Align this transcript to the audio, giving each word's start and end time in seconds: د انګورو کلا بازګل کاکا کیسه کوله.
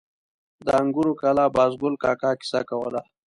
د 0.65 0.67
انګورو 0.81 1.11
کلا 1.21 1.45
بازګل 1.55 1.95
کاکا 2.03 2.31
کیسه 2.39 2.61
کوله. 2.69 3.01